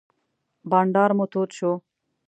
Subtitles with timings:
[0.69, 1.71] بانډار مو تود شو.